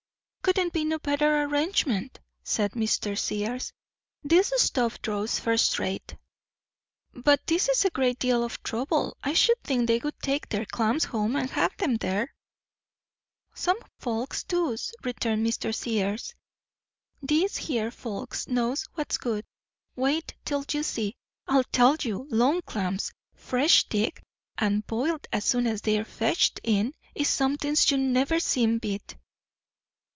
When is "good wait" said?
19.19-20.33